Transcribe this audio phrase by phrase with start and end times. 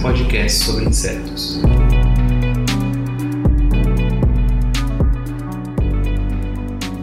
[0.00, 1.60] podcast sobre insetos.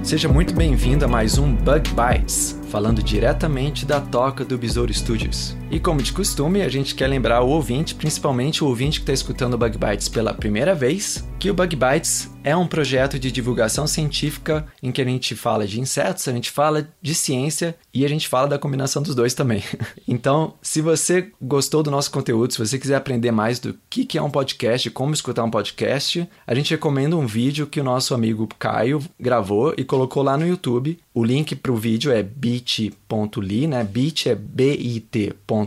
[0.02, 5.58] Seja muito bem-vindo a mais um Bug Bites, falando diretamente da toca do Besouro Studios.
[5.72, 9.14] E como de costume, a gente quer lembrar o ouvinte, principalmente o ouvinte que está
[9.14, 13.32] escutando o Bug Bites pela primeira vez, que o Bug Bites é um projeto de
[13.32, 18.06] divulgação científica em que a gente fala de insetos, a gente fala de ciência e
[18.06, 19.64] a gente fala da combinação dos dois também.
[20.08, 24.20] Então, se você gostou do nosso conteúdo, se você quiser aprender mais do que que
[24.20, 28.14] é um podcast, como escutar um podcast, a gente recomenda um vídeo que o nosso
[28.14, 31.00] amigo Caio gravou e colocou lá no YouTube.
[31.12, 33.84] O link para o vídeo é bit.ly, né?
[33.84, 35.65] Bit é bit.ly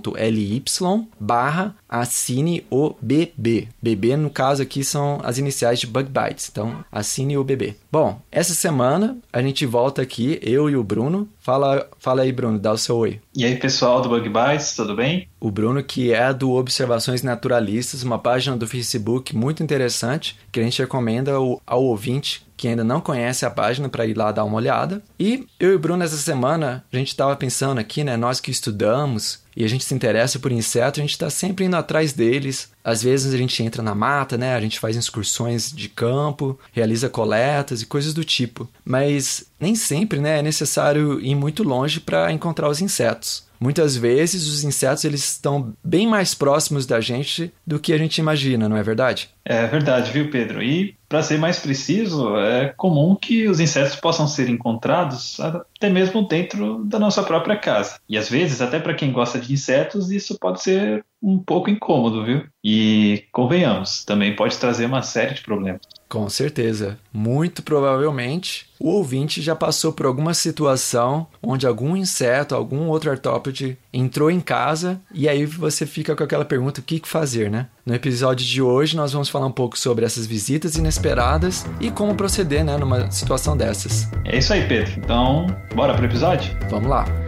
[1.19, 3.69] barra assine o BB.
[3.81, 6.49] BB, no caso aqui, são as iniciais de Bug Bites.
[6.51, 7.77] Então, assine o BB.
[7.91, 11.29] Bom, essa semana a gente volta aqui, eu e o Bruno.
[11.41, 13.21] Fala, fala aí, Bruno, dá o seu oi.
[13.35, 15.29] E aí, pessoal do Bug Bites, tudo bem?
[15.41, 20.62] O Bruno, que é do Observações Naturalistas, uma página do Facebook muito interessante, que a
[20.62, 24.45] gente recomenda ao, ao ouvinte que ainda não conhece a página para ir lá dar
[24.45, 25.01] uma olhada.
[25.19, 28.17] E eu e o Bruno, essa semana, a gente estava pensando aqui, né?
[28.17, 31.75] Nós que estudamos e a gente se interessa por insetos, a gente está sempre indo
[31.75, 32.70] atrás deles.
[32.84, 34.55] Às vezes a gente entra na mata, né?
[34.55, 38.69] A gente faz excursões de campo, realiza coletas e coisas do tipo.
[38.84, 43.48] Mas nem sempre, né, é necessário ir muito longe para encontrar os insetos.
[43.59, 48.19] Muitas vezes os insetos eles estão bem mais próximos da gente do que a gente
[48.19, 49.28] imagina, não é verdade?
[49.48, 50.62] É verdade, viu, Pedro?
[50.62, 56.28] E, para ser mais preciso, é comum que os insetos possam ser encontrados até mesmo
[56.28, 57.98] dentro da nossa própria casa.
[58.06, 62.26] E às vezes, até para quem gosta de insetos, isso pode ser um pouco incômodo,
[62.26, 62.44] viu?
[62.62, 65.80] E convenhamos, também pode trazer uma série de problemas.
[66.09, 66.98] Com certeza.
[67.12, 73.76] Muito provavelmente o ouvinte já passou por alguma situação onde algum inseto, algum outro artrópode
[73.92, 77.66] entrou em casa e aí você fica com aquela pergunta: o que fazer, né?
[77.84, 82.15] No episódio de hoje nós vamos falar um pouco sobre essas visitas inesperadas e como
[82.15, 84.09] proceder, né, numa situação dessas.
[84.25, 84.93] É isso aí, Pedro.
[84.97, 86.56] Então, bora pro episódio?
[86.71, 87.28] Vamos lá.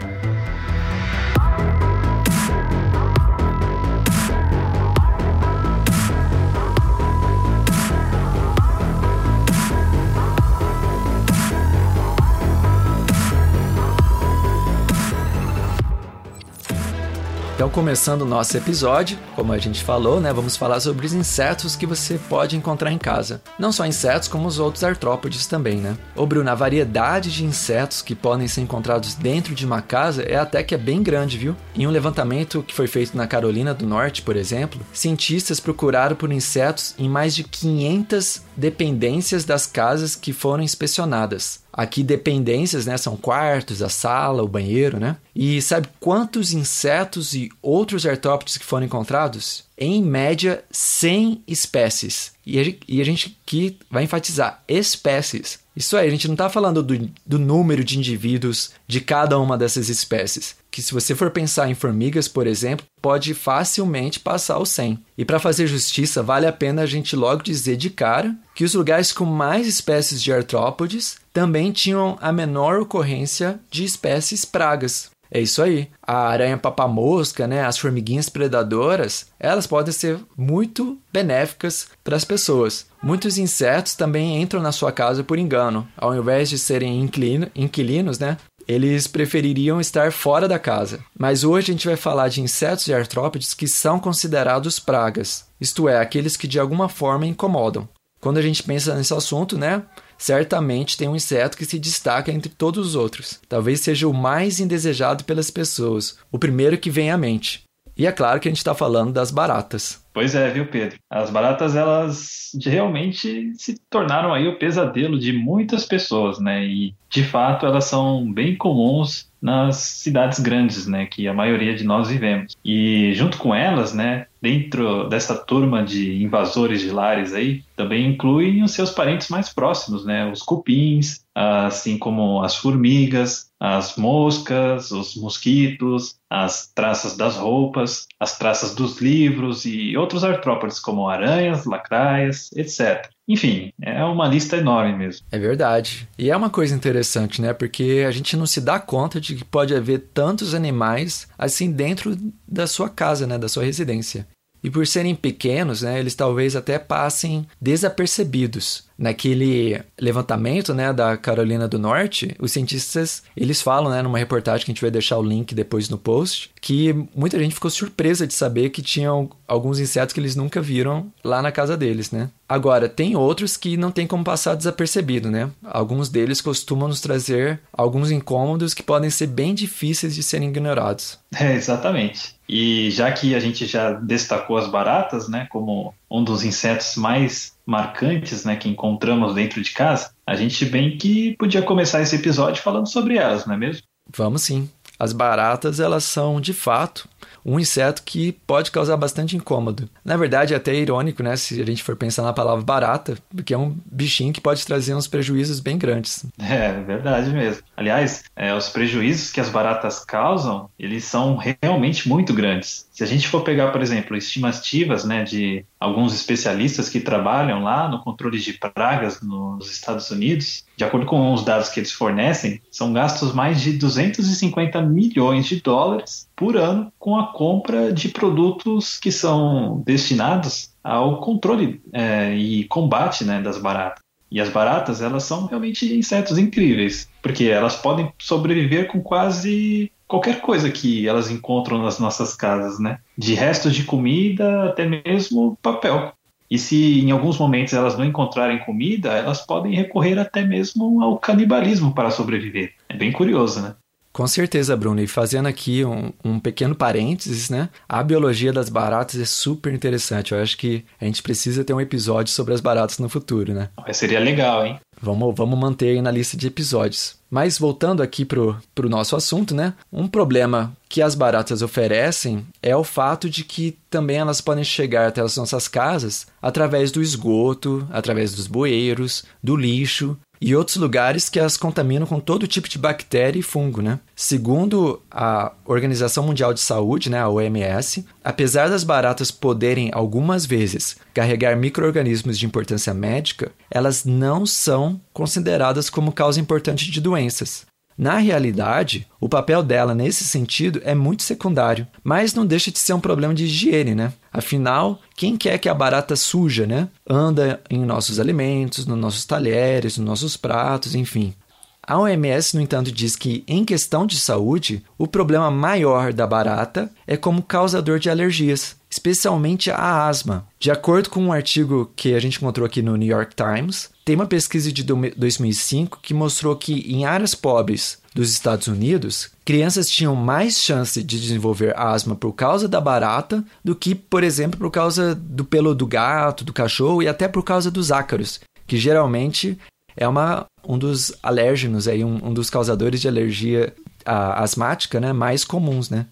[17.61, 21.77] Então, começando o nosso episódio, como a gente falou, né, vamos falar sobre os insetos
[21.77, 23.43] que você pode encontrar em casa.
[23.59, 25.95] Não só insetos, como os outros artrópodes também, né?
[26.17, 30.37] Ô Bruno, a variedade de insetos que podem ser encontrados dentro de uma casa é
[30.37, 31.55] até que é bem grande, viu?
[31.77, 36.33] Em um levantamento que foi feito na Carolina do Norte, por exemplo, cientistas procuraram por
[36.33, 41.61] insetos em mais de 500 dependências das casas que foram inspecionadas.
[41.81, 45.17] Aqui dependências, né, são quartos, a sala, o banheiro, né?
[45.35, 49.65] E sabe quantos insetos e outros artrópodes que foram encontrados?
[49.79, 52.33] Em média, 100 espécies.
[52.45, 55.59] E a gente, aqui vai enfatizar espécies.
[55.75, 59.57] Isso aí, a gente não está falando do, do número de indivíduos de cada uma
[59.57, 60.57] dessas espécies.
[60.71, 65.03] Que se você for pensar em formigas, por exemplo, pode facilmente passar os 100.
[65.19, 68.75] E para fazer justiça, vale a pena a gente logo dizer de cara que os
[68.75, 75.11] lugares com mais espécies de artrópodes também tinham a menor ocorrência de espécies pragas.
[75.33, 75.89] É isso aí.
[76.03, 82.87] A aranha papamosca, né, as formiguinhas predadoras, elas podem ser muito benéficas para as pessoas.
[83.01, 85.87] Muitos insetos também entram na sua casa por engano.
[85.97, 87.09] Ao invés de serem
[87.55, 88.37] inquilinos, né,
[88.71, 91.01] eles prefeririam estar fora da casa.
[91.19, 95.89] Mas hoje a gente vai falar de insetos e artrópodes que são considerados pragas, isto
[95.89, 97.89] é, aqueles que de alguma forma incomodam.
[98.21, 99.83] Quando a gente pensa nesse assunto, né,
[100.17, 103.41] certamente tem um inseto que se destaca entre todos os outros.
[103.49, 107.65] Talvez seja o mais indesejado pelas pessoas, o primeiro que vem à mente.
[107.97, 110.00] E é claro que a gente está falando das baratas.
[110.13, 110.99] Pois é, viu, Pedro?
[111.09, 116.65] As baratas, elas realmente se tornaram aí o pesadelo de muitas pessoas, né?
[116.67, 121.07] E, de fato, elas são bem comuns nas cidades grandes, né?
[121.07, 122.57] Que a maioria de nós vivemos.
[122.65, 124.27] E, junto com elas, né?
[124.43, 130.05] Dentro dessa turma de invasores de lares aí, também incluem os seus parentes mais próximos,
[130.05, 130.31] né?
[130.31, 138.39] Os cupins, assim como as formigas, as moscas, os mosquitos, as traças das roupas, as
[138.39, 143.11] traças dos livros e outros artrópodes como aranhas, lacraias, etc.
[143.29, 145.27] Enfim, é uma lista enorme mesmo.
[145.31, 146.09] É verdade.
[146.19, 147.53] E é uma coisa interessante, né?
[147.53, 152.17] Porque a gente não se dá conta de que pode haver tantos animais assim dentro
[152.49, 153.37] da sua casa, né?
[153.37, 154.27] Da sua residência.
[154.63, 158.90] E por serem pequenos, né, eles talvez até passem desapercebidos.
[159.01, 164.71] Naquele levantamento né, da Carolina do Norte, os cientistas eles falam, né, numa reportagem que
[164.71, 168.35] a gente vai deixar o link depois no post, que muita gente ficou surpresa de
[168.35, 172.29] saber que tinham alguns insetos que eles nunca viram lá na casa deles, né?
[172.47, 175.49] Agora, tem outros que não tem como passar desapercebido, né?
[175.65, 181.19] Alguns deles costumam nos trazer alguns incômodos que podem ser bem difíceis de serem ignorados.
[181.39, 182.35] É, exatamente.
[182.49, 187.53] E já que a gente já destacou as baratas, né, como um dos insetos mais
[187.67, 192.63] marcantes, né, que encontramos dentro de casa, a gente bem que podia começar esse episódio
[192.63, 193.83] falando sobre elas, não é mesmo?
[194.17, 194.69] Vamos sim.
[194.99, 197.09] As baratas, elas são, de fato,
[197.43, 199.89] um inseto que pode causar bastante incômodo.
[200.05, 203.55] Na verdade, é até irônico, né, se a gente for pensar na palavra barata, porque
[203.55, 206.27] é um bichinho que pode trazer uns prejuízos bem grandes.
[206.39, 207.63] É, verdade mesmo.
[207.75, 212.87] Aliás, é, os prejuízos que as baratas causam, eles são realmente muito grandes.
[213.01, 217.89] Se a gente for pegar, por exemplo, estimativas né, de alguns especialistas que trabalham lá
[217.89, 222.61] no controle de pragas nos Estados Unidos, de acordo com os dados que eles fornecem,
[222.71, 228.99] são gastos mais de 250 milhões de dólares por ano com a compra de produtos
[228.99, 234.03] que são destinados ao controle é, e combate né, das baratas.
[234.31, 240.41] E as baratas, elas são realmente insetos incríveis, porque elas podem sobreviver com quase qualquer
[240.41, 242.99] coisa que elas encontram nas nossas casas, né?
[243.17, 246.13] De restos de comida até mesmo papel.
[246.51, 251.17] E se em alguns momentos elas não encontrarem comida, elas podem recorrer até mesmo ao
[251.17, 252.73] canibalismo para sobreviver.
[252.89, 253.77] É bem curioso, né?
[254.13, 255.01] Com certeza, Bruno.
[255.01, 257.69] E fazendo aqui um, um, pequeno parênteses, né?
[257.89, 260.33] A biologia das baratas é super interessante.
[260.33, 263.69] Eu acho que a gente precisa ter um episódio sobre as baratas no futuro, né?
[263.93, 264.81] Seria legal, hein?
[265.01, 267.17] Vamos, vamos manter aí na lista de episódios.
[267.31, 269.75] Mas voltando aqui pro, pro nosso assunto, né?
[269.93, 275.07] Um problema que as baratas oferecem é o fato de que também elas podem chegar
[275.07, 281.29] até as nossas casas através do esgoto, através dos bueiros, do lixo e outros lugares
[281.29, 284.01] que as contaminam com todo tipo de bactéria e fungo, né?
[284.17, 290.97] Segundo a Organização Mundial de Saúde, né, a OMS, apesar das baratas poderem algumas vezes
[291.13, 297.70] carregar micro-organismos de importância médica, elas não são consideradas como causa importante de doenças.
[297.97, 302.95] Na realidade, o papel dela nesse sentido é muito secundário, mas não deixa de ser
[302.95, 304.13] um problema de higiene, né?
[304.33, 309.99] Afinal, quem quer que a barata suja, né, anda em nossos alimentos, nos nossos talheres,
[309.99, 311.35] nos nossos pratos, enfim.
[311.83, 316.91] A OMS, no entanto, diz que, em questão de saúde, o problema maior da barata
[317.07, 320.47] é como causador de alergias, especialmente a asma.
[320.59, 324.17] De acordo com um artigo que a gente encontrou aqui no New York Times, tem
[324.17, 330.17] uma pesquisa de 2005 que mostrou que em áreas pobres dos Estados Unidos, crianças tinham
[330.17, 335.15] mais chance de desenvolver asma por causa da barata do que, por exemplo, por causa
[335.15, 339.57] do pelo do gato, do cachorro e até por causa dos ácaros, que geralmente
[339.97, 343.73] é uma, um dos alérgenos, aí, um, um dos causadores de alergia
[344.05, 346.07] a, asmática né, mais comuns, né?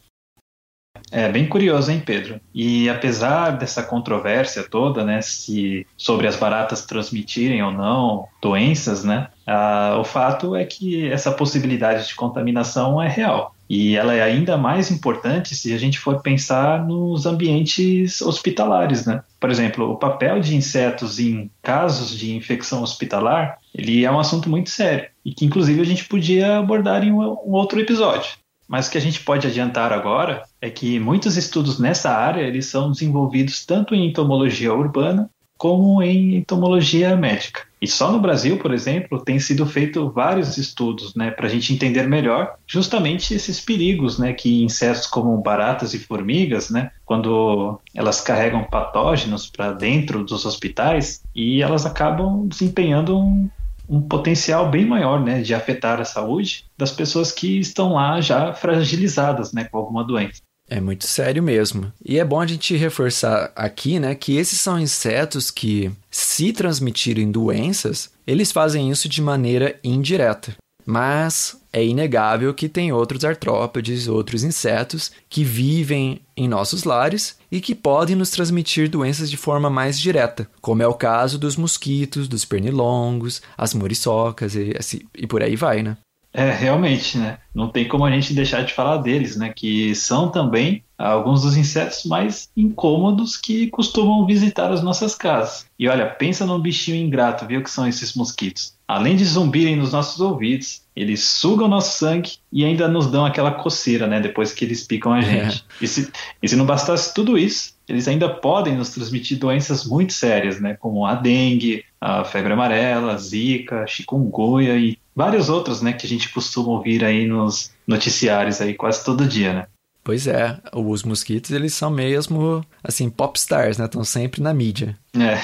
[1.11, 2.41] É bem curioso, hein, Pedro?
[2.55, 9.29] E apesar dessa controvérsia toda, né, se sobre as baratas transmitirem ou não doenças, né,
[9.47, 13.55] ah, o fato é que essa possibilidade de contaminação é real.
[13.69, 19.23] E ela é ainda mais importante se a gente for pensar nos ambientes hospitalares, né?
[19.39, 24.49] Por exemplo, o papel de insetos em casos de infecção hospitalar, ele é um assunto
[24.49, 28.31] muito sério e que inclusive a gente podia abordar em um outro episódio.
[28.69, 32.67] Mas o que a gente pode adiantar agora é que muitos estudos nessa área eles
[32.67, 37.63] são desenvolvidos tanto em entomologia urbana como em entomologia médica.
[37.83, 41.73] E só no Brasil, por exemplo, tem sido feito vários estudos, né, para a gente
[41.73, 48.21] entender melhor justamente esses perigos, né, que insetos como baratas e formigas, né, quando elas
[48.21, 53.49] carregam patógenos para dentro dos hospitais e elas acabam desempenhando um,
[53.89, 58.53] um potencial bem maior né, de afetar a saúde das pessoas que estão lá já
[58.53, 60.43] fragilizadas né, com alguma doença.
[60.71, 61.91] É muito sério mesmo.
[62.05, 67.31] E é bom a gente reforçar aqui, né, que esses são insetos que, se transmitirem
[67.31, 70.55] doenças, eles fazem isso de maneira indireta.
[70.85, 77.61] Mas é inegável que tem outros artrópodes, outros insetos que vivem em nossos lares e
[77.61, 82.29] que podem nos transmitir doenças de forma mais direta, como é o caso dos mosquitos,
[82.29, 85.97] dos pernilongos, as muriçocas e, assim, e por aí vai, né?
[86.33, 87.39] É, realmente, né?
[87.55, 89.53] Não tem como a gente deixar de falar deles, né?
[89.55, 95.67] Que são também alguns dos insetos mais incômodos que costumam visitar as nossas casas.
[95.79, 98.78] E olha, pensa num bichinho ingrato, viu que são esses mosquitos.
[98.89, 103.51] Além de zumbirem nos nossos ouvidos, eles sugam nosso sangue e ainda nos dão aquela
[103.51, 104.19] coceira, né?
[104.19, 105.63] Depois que eles picam a gente.
[105.79, 105.85] É.
[105.85, 106.11] E, se,
[106.43, 110.75] e se não bastasse tudo isso, eles ainda podem nos transmitir doenças muito sérias, né?
[110.75, 115.93] Como a dengue, a febre amarela, a zika, chikungunya e várias outras, né?
[115.93, 119.67] Que a gente costuma ouvir aí nos noticiários aí quase todo dia, né?
[120.03, 123.85] Pois é, os mosquitos eles são mesmo assim popstars, né?
[123.85, 124.97] Estão sempre na mídia.
[125.15, 125.37] É.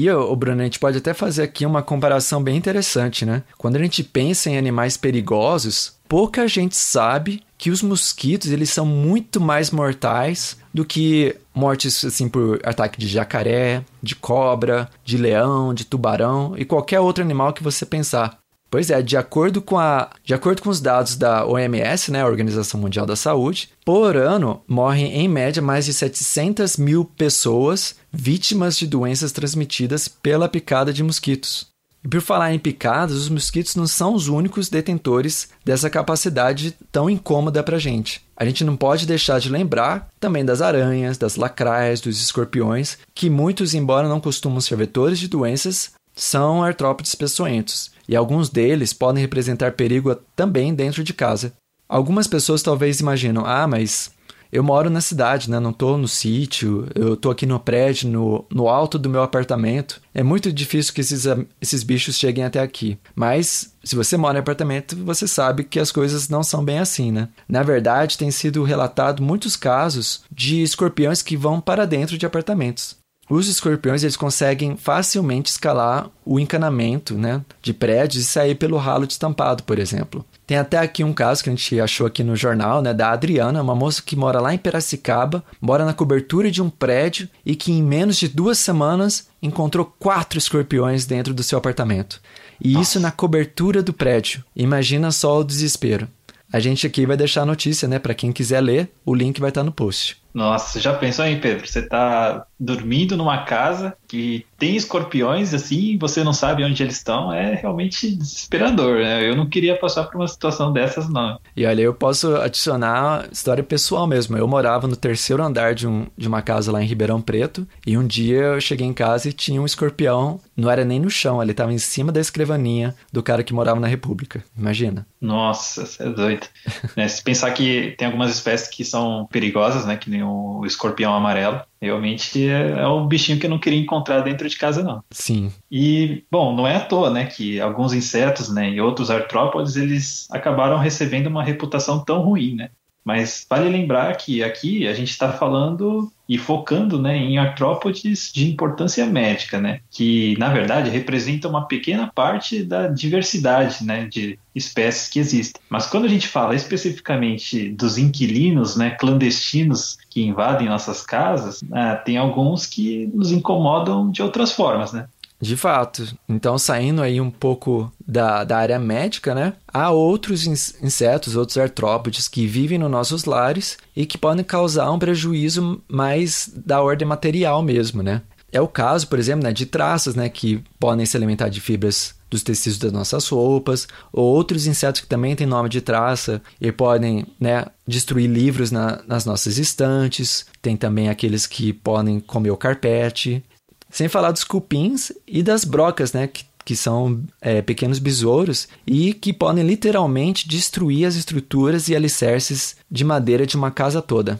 [0.00, 3.42] E o Bruno, a gente pode até fazer aqui uma comparação bem interessante, né?
[3.58, 8.86] Quando a gente pensa em animais perigosos, pouca gente sabe que os mosquitos eles são
[8.86, 15.74] muito mais mortais do que mortes assim por ataque de jacaré, de cobra, de leão,
[15.74, 18.38] de tubarão e qualquer outro animal que você pensar.
[18.70, 22.26] Pois é, de acordo com, a, de acordo com os dados da OMS, né, a
[22.26, 28.76] Organização Mundial da Saúde, por ano morrem em média mais de 700 mil pessoas vítimas
[28.76, 31.66] de doenças transmitidas pela picada de mosquitos.
[32.04, 37.08] E por falar em picadas, os mosquitos não são os únicos detentores dessa capacidade tão
[37.08, 38.20] incômoda para gente.
[38.36, 43.30] A gente não pode deixar de lembrar também das aranhas, das lacraias, dos escorpiões, que
[43.30, 49.20] muitos, embora não costumam ser vetores de doenças, são artrópodes peçonhentos e alguns deles podem
[49.20, 51.52] representar perigo também dentro de casa.
[51.88, 54.10] Algumas pessoas talvez imaginam: ah, mas
[54.50, 55.60] eu moro na cidade, né?
[55.60, 60.00] Não estou no sítio, eu estou aqui no prédio, no, no alto do meu apartamento.
[60.14, 61.26] É muito difícil que esses,
[61.60, 62.98] esses bichos cheguem até aqui.
[63.14, 67.12] Mas se você mora em apartamento, você sabe que as coisas não são bem assim,
[67.12, 67.28] né?
[67.48, 72.96] Na verdade, tem sido relatado muitos casos de escorpiões que vão para dentro de apartamentos.
[73.30, 79.06] Os escorpiões eles conseguem facilmente escalar o encanamento né, de prédios e sair pelo ralo
[79.06, 80.24] destampado, por exemplo.
[80.46, 83.60] Tem até aqui um caso que a gente achou aqui no jornal, né, da Adriana,
[83.60, 87.70] uma moça que mora lá em Piracicaba, mora na cobertura de um prédio e que
[87.70, 92.20] em menos de duas semanas encontrou quatro escorpiões dentro do seu apartamento.
[92.58, 92.82] E Nossa.
[92.82, 94.42] isso na cobertura do prédio.
[94.56, 96.08] Imagina só o desespero.
[96.50, 99.50] A gente aqui vai deixar a notícia, né, para quem quiser ler, o link vai
[99.50, 100.16] estar no post.
[100.32, 101.66] Nossa, já pensou aí, Pedro?
[101.66, 106.96] Você tá dormindo numa casa que tem escorpiões assim, e você não sabe onde eles
[106.96, 109.28] estão, é realmente desesperador, né?
[109.28, 111.38] Eu não queria passar por uma situação dessas, não.
[111.54, 114.36] E olha, eu posso adicionar história pessoal mesmo.
[114.36, 117.96] Eu morava no terceiro andar de, um, de uma casa lá em Ribeirão Preto, e
[117.96, 121.42] um dia eu cheguei em casa e tinha um escorpião, não era nem no chão,
[121.42, 124.42] ele estava em cima da escrivaninha do cara que morava na República.
[124.56, 125.06] Imagina.
[125.20, 126.46] Nossa, você é doido.
[126.96, 127.06] né?
[127.08, 129.96] Se pensar que tem algumas espécies que são perigosas, né?
[129.96, 131.60] Que nem o escorpião amarelo.
[131.80, 135.02] Realmente é, é um bichinho que eu não queria encontrar dentro de casa, não.
[135.10, 135.52] Sim.
[135.70, 140.28] E, bom, não é à toa, né, que alguns insetos, né, e outros artrópodes, eles
[140.30, 142.70] acabaram recebendo uma reputação tão ruim, né?
[143.04, 148.50] Mas vale lembrar que aqui a gente está falando e focando né, em artrópodes de
[148.50, 155.08] importância médica, né, que na verdade representam uma pequena parte da diversidade né, de espécies
[155.08, 155.60] que existem.
[155.70, 161.94] Mas quando a gente fala especificamente dos inquilinos né, clandestinos que invadem nossas casas, né,
[162.04, 165.06] tem alguns que nos incomodam de outras formas, né?
[165.40, 166.16] De fato.
[166.28, 169.52] Então, saindo aí um pouco da, da área médica, né?
[169.72, 174.98] Há outros insetos, outros artrópodes que vivem nos nossos lares e que podem causar um
[174.98, 178.22] prejuízo mais da ordem material mesmo, né?
[178.50, 182.14] É o caso, por exemplo, né, de traças, né, que podem se alimentar de fibras
[182.30, 186.70] dos tecidos das nossas roupas, ou outros insetos que também têm nome de traça e
[186.72, 190.46] podem né, destruir livros na, nas nossas estantes.
[190.60, 193.44] Tem também aqueles que podem comer o carpete.
[193.90, 196.26] Sem falar dos cupins e das brocas, né?
[196.26, 202.76] Que, que são é, pequenos besouros e que podem literalmente destruir as estruturas e alicerces
[202.90, 204.38] de madeira de uma casa toda.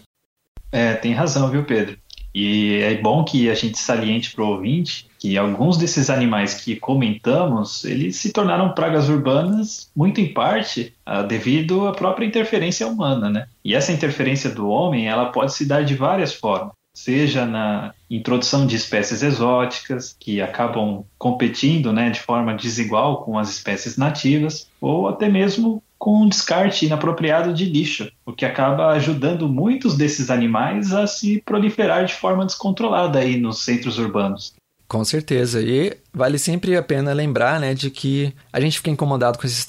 [0.71, 1.97] É, tem razão, viu, Pedro?
[2.35, 6.77] E é bom que a gente saliente para o ouvinte que alguns desses animais que
[6.77, 13.29] comentamos, eles se tornaram pragas urbanas muito em parte uh, devido à própria interferência humana,
[13.29, 13.49] né?
[13.65, 18.67] E essa interferência do homem, ela pode se dar de várias formas seja na introdução
[18.67, 25.09] de espécies exóticas que acabam competindo né, de forma desigual com as espécies nativas, ou
[25.09, 30.93] até mesmo com um descarte inapropriado de lixo, o que acaba ajudando muitos desses animais
[30.93, 34.55] a se proliferar de forma descontrolada aí nos centros urbanos.
[34.89, 35.61] Com certeza.
[35.61, 39.67] E vale sempre a pena lembrar, né, de que a gente fica incomodado com esses,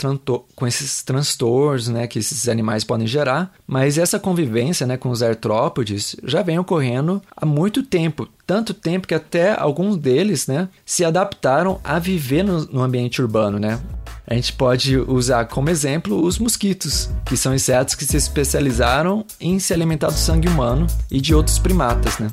[0.56, 5.22] com esses transtornos, né, que esses animais podem gerar, mas essa convivência, né, com os
[5.22, 8.30] artrópodes já vem ocorrendo há muito tempo.
[8.48, 13.60] Tanto tempo que até alguns deles, né, se adaptaram a viver no, no ambiente urbano,
[13.60, 13.78] né?
[14.26, 19.58] A gente pode usar como exemplo os mosquitos, que são insetos que se especializaram em
[19.58, 22.30] se alimentar do sangue humano e de outros primatas, né?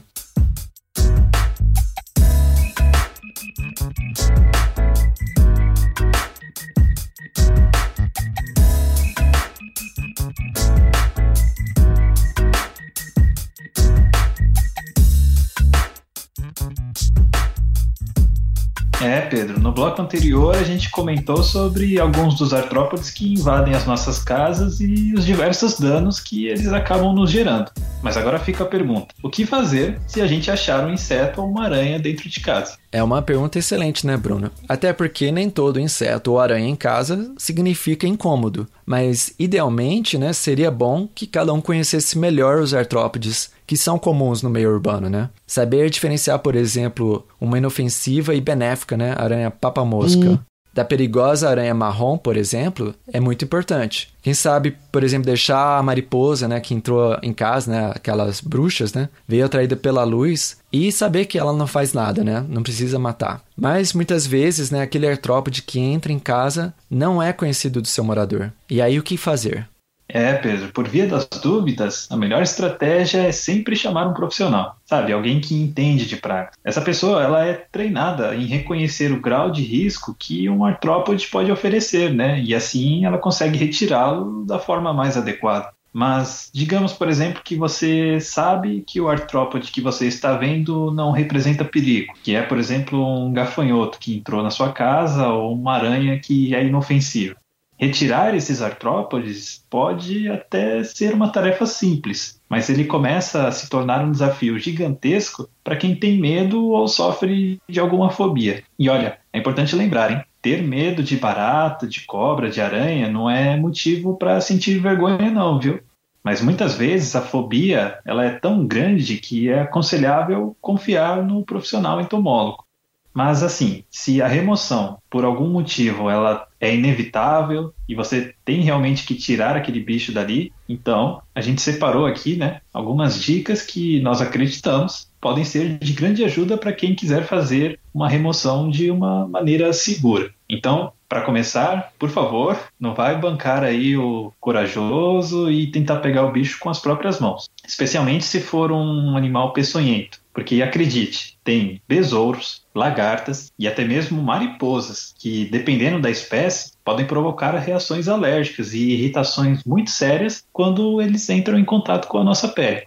[19.03, 23.85] É, Pedro, no bloco anterior a gente comentou sobre alguns dos artrópodes que invadem as
[23.85, 27.71] nossas casas e os diversos danos que eles acabam nos gerando.
[28.07, 31.51] Mas agora fica a pergunta: o que fazer se a gente achar um inseto ou
[31.51, 32.79] uma aranha dentro de casa?
[32.93, 34.49] É uma pergunta excelente, né, Bruno?
[34.69, 40.71] Até porque nem todo inseto ou aranha em casa significa incômodo, mas idealmente, né, seria
[40.71, 45.29] bom que cada um conhecesse melhor os artrópodes que são comuns no meio urbano, né?
[45.45, 50.31] Saber diferenciar, por exemplo, uma inofensiva e benéfica, né, aranha papa-mosca.
[50.31, 50.39] Hum
[50.76, 54.12] da perigosa aranha marrom, por exemplo, é muito importante.
[54.21, 58.92] Quem sabe, por exemplo, deixar a mariposa, né, que entrou em casa, né, aquelas bruxas,
[58.92, 62.99] né, veio atraída pela luz e saber que ela não faz nada, né, não precisa
[62.99, 63.40] matar.
[63.56, 68.04] Mas muitas vezes, né, aquele artrópode que entra em casa não é conhecido do seu
[68.04, 68.52] morador.
[68.68, 69.66] E aí o que fazer?
[70.09, 75.13] É, Pedro, por via das dúvidas, a melhor estratégia é sempre chamar um profissional, sabe?
[75.13, 76.51] Alguém que entende de praga.
[76.65, 81.51] Essa pessoa, ela é treinada em reconhecer o grau de risco que um artrópode pode
[81.51, 82.41] oferecer, né?
[82.41, 85.71] E assim ela consegue retirá-lo da forma mais adequada.
[85.93, 91.11] Mas digamos, por exemplo, que você sabe que o artrópode que você está vendo não
[91.11, 95.73] representa perigo, que é, por exemplo, um gafanhoto que entrou na sua casa ou uma
[95.73, 97.37] aranha que é inofensiva.
[97.78, 104.02] Retirar esses artrópodes pode até ser uma tarefa simples, mas ele começa a se tornar
[104.02, 108.64] um desafio gigantesco para quem tem medo ou sofre de alguma fobia.
[108.78, 110.23] E olha, é importante lembrar, hein?
[110.40, 115.59] Ter medo de barata, de cobra, de aranha não é motivo para sentir vergonha não,
[115.59, 115.80] viu?
[116.25, 122.00] Mas muitas vezes a fobia ela é tão grande que é aconselhável confiar no profissional
[122.00, 122.65] entomólogo.
[123.12, 129.07] Mas assim, se a remoção, por algum motivo, ela é inevitável e você tem realmente
[129.07, 134.21] que tirar aquele bicho dali, então a gente separou aqui, né, algumas dicas que nós
[134.21, 139.73] acreditamos podem ser de grande ajuda para quem quiser fazer uma remoção de uma maneira
[139.73, 140.31] segura.
[140.49, 146.33] Então, para começar, por favor, não vai bancar aí o corajoso e tentar pegar o
[146.33, 150.21] bicho com as próprias mãos, especialmente se for um animal peçonhento.
[150.37, 157.57] Porque acredite, tem besouros, lagartas e até mesmo mariposas que, dependendo da espécie, podem provocar
[157.57, 162.87] reações alérgicas e irritações muito sérias quando eles entram em contato com a nossa pele.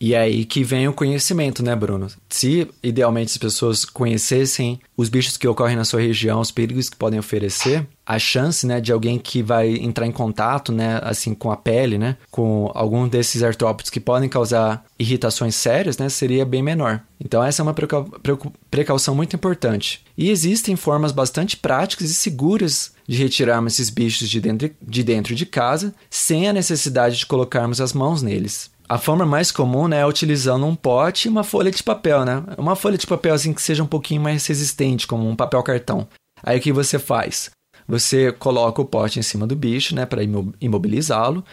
[0.00, 2.08] E é aí que vem o conhecimento, né, Bruno?
[2.30, 6.96] Se idealmente as pessoas conhecessem os bichos que ocorrem na sua região, os perigos que
[6.96, 11.52] podem oferecer, a chance, né, de alguém que vai entrar em contato, né, assim, com
[11.52, 16.62] a pele, né, com algum desses artrópodes que podem causar irritações sérias, né, seria bem
[16.62, 17.02] menor.
[17.22, 17.74] Então essa é uma
[18.70, 20.02] precaução muito importante.
[20.16, 25.34] E existem formas bastante práticas e seguras de retirarmos esses bichos de dentro de, dentro
[25.34, 28.69] de casa sem a necessidade de colocarmos as mãos neles.
[28.90, 32.42] A forma mais comum né, é utilizando um pote e uma folha de papel, né?
[32.58, 36.08] Uma folha de papel assim que seja um pouquinho mais resistente, como um papel cartão.
[36.42, 37.52] Aí o que você faz?
[37.86, 40.24] Você coloca o pote em cima do bicho, né, para
[40.60, 41.44] imobilizá-lo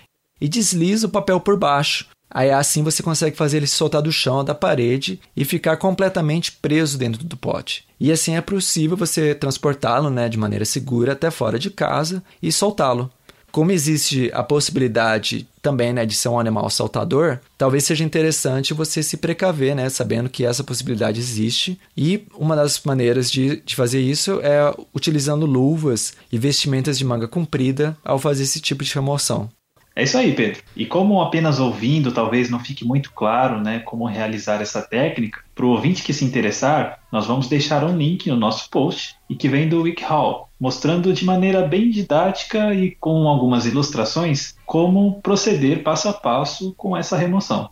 [0.41, 2.07] e desliza o papel por baixo.
[2.27, 6.97] Aí assim você consegue fazer ele soltar do chão, da parede e ficar completamente preso
[6.97, 7.85] dentro do pote.
[7.99, 12.51] E assim é possível você transportá-lo, né, de maneira segura até fora de casa e
[12.51, 13.11] soltá-lo
[13.57, 19.01] como existe a possibilidade também né, de ser um animal saltador, talvez seja interessante você
[19.01, 21.75] se precaver, né, sabendo que essa possibilidade existe.
[21.97, 27.27] E uma das maneiras de, de fazer isso é utilizando luvas e vestimentas de manga
[27.27, 29.49] comprida ao fazer esse tipo de remoção.
[29.95, 30.61] É isso aí, Pedro.
[30.75, 35.65] E como apenas ouvindo talvez não fique muito claro né, como realizar essa técnica, para
[35.65, 39.49] o ouvinte que se interessar, nós vamos deixar um link no nosso post e que
[39.49, 46.09] vem do WikiHow, mostrando de maneira bem didática e com algumas ilustrações como proceder passo
[46.09, 47.69] a passo com essa remoção.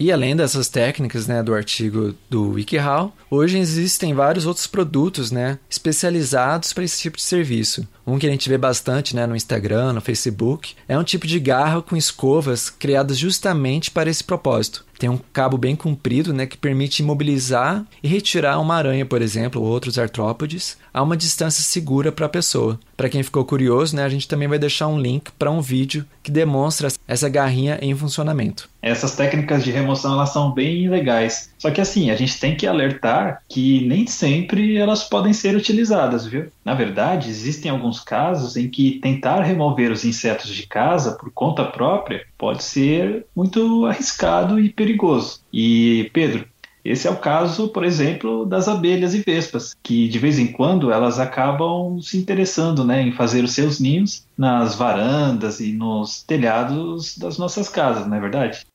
[0.00, 5.58] E além dessas técnicas né, do artigo do WikiHow, hoje existem vários outros produtos né,
[5.68, 7.86] especializados para esse tipo de serviço.
[8.06, 11.40] Um que a gente vê bastante né, no Instagram, no Facebook, é um tipo de
[11.40, 16.56] garra com escovas criadas justamente para esse propósito, tem um cabo bem comprido, né, que
[16.56, 22.10] permite imobilizar e retirar uma aranha, por exemplo, ou outros artrópodes, a uma distância segura
[22.10, 22.78] para a pessoa.
[22.98, 26.04] Para quem ficou curioso, né, a gente também vai deixar um link para um vídeo
[26.20, 28.68] que demonstra essa garrinha em funcionamento.
[28.82, 31.48] Essas técnicas de remoção elas são bem legais.
[31.58, 36.26] Só que assim, a gente tem que alertar que nem sempre elas podem ser utilizadas,
[36.26, 36.46] viu?
[36.64, 41.64] Na verdade, existem alguns casos em que tentar remover os insetos de casa por conta
[41.64, 45.40] própria pode ser muito arriscado e perigoso.
[45.52, 46.48] E Pedro,
[46.90, 50.90] esse é o caso, por exemplo, das abelhas e vespas, que de vez em quando
[50.90, 57.16] elas acabam se interessando né, em fazer os seus ninhos nas varandas e nos telhados
[57.18, 58.66] das nossas casas, não é verdade?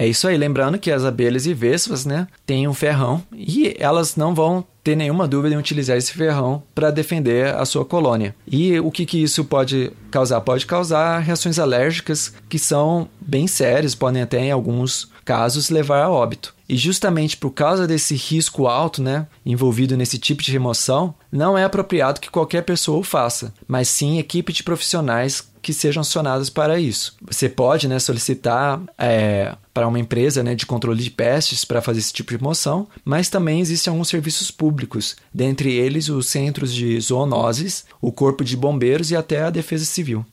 [0.00, 4.16] É isso aí, lembrando que as abelhas e vespas, né, têm um ferrão e elas
[4.16, 8.34] não vão ter nenhuma dúvida em utilizar esse ferrão para defender a sua colônia.
[8.50, 10.40] E o que, que isso pode causar?
[10.40, 16.10] Pode causar reações alérgicas que são bem sérias, podem até em alguns casos levar a
[16.10, 16.54] óbito.
[16.70, 21.64] E justamente por causa desse risco alto, né, envolvido nesse tipo de remoção, não é
[21.64, 26.78] apropriado que qualquer pessoa o faça, mas sim equipe de profissionais que sejam acionados para
[26.78, 27.16] isso.
[27.28, 31.98] Você pode né, solicitar é, para uma empresa né, de controle de pestes para fazer
[31.98, 37.00] esse tipo de remoção, mas também existem alguns serviços públicos, dentre eles os centros de
[37.00, 40.24] zoonoses, o Corpo de Bombeiros e até a Defesa Civil.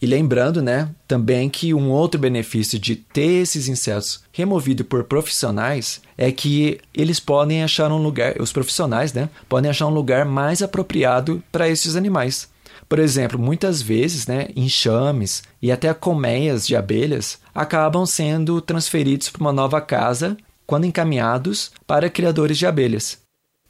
[0.00, 6.02] E lembrando, né, também que um outro benefício de ter esses insetos removidos por profissionais
[6.18, 10.60] é que eles podem achar um lugar, os profissionais, né, podem achar um lugar mais
[10.60, 12.48] apropriado para esses animais.
[12.88, 19.40] Por exemplo, muitas vezes, né, enxames e até colmeias de abelhas acabam sendo transferidos para
[19.40, 23.25] uma nova casa quando encaminhados para criadores de abelhas.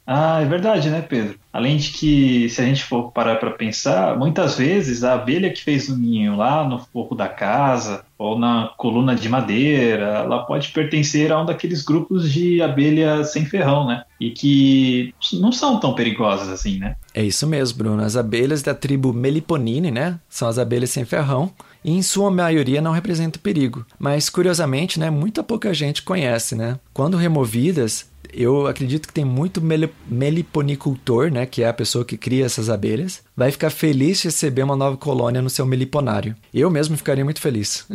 [0.09, 1.37] Ah, é verdade, né, Pedro?
[1.51, 5.61] Além de que, se a gente for parar para pensar, muitas vezes a abelha que
[5.61, 10.69] fez o ninho lá no forro da casa ou na coluna de madeira, ela pode
[10.69, 14.03] pertencer a um daqueles grupos de abelhas sem ferrão, né?
[14.19, 16.95] E que não são tão perigosas assim, né?
[17.13, 18.01] É isso mesmo, Bruno.
[18.01, 20.19] As abelhas da tribo Meliponine, né?
[20.29, 21.51] São as abelhas sem ferrão
[21.83, 23.85] e em sua maioria não representam perigo.
[23.99, 26.79] Mas curiosamente, né, muita pouca gente conhece, né?
[26.93, 29.61] Quando removidas, eu acredito que tem muito
[30.07, 34.63] meliponicultor, né, que é a pessoa que cria essas abelhas, vai ficar feliz de receber
[34.63, 36.35] uma nova colônia no seu meliponário.
[36.53, 37.87] Eu mesmo ficaria muito feliz.